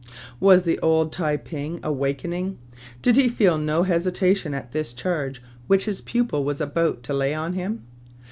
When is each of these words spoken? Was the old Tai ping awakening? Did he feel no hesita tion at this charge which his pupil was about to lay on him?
Was 0.39 0.63
the 0.63 0.79
old 0.79 1.11
Tai 1.13 1.37
ping 1.37 1.79
awakening? 1.83 2.57
Did 3.03 3.17
he 3.17 3.29
feel 3.29 3.59
no 3.59 3.83
hesita 3.83 4.35
tion 4.35 4.55
at 4.55 4.71
this 4.71 4.93
charge 4.93 5.43
which 5.67 5.85
his 5.85 6.01
pupil 6.01 6.43
was 6.43 6.59
about 6.59 7.03
to 7.03 7.13
lay 7.13 7.35
on 7.35 7.53
him? 7.53 7.83